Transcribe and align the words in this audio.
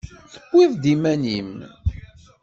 Tewwiḍ-d 0.31 0.83
iman-im. 0.93 1.53